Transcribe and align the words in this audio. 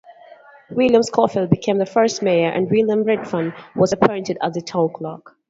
William 0.71 1.03
Scholefield 1.03 1.51
became 1.51 1.77
the 1.77 1.85
first 1.85 2.23
Mayor 2.23 2.49
and 2.49 2.67
William 2.71 3.03
Redfern 3.03 3.53
was 3.75 3.93
appointed 3.93 4.35
as 4.41 4.57
Town 4.63 4.89
Clerk. 4.95 5.35